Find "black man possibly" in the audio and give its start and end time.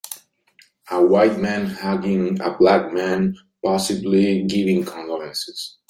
2.57-4.41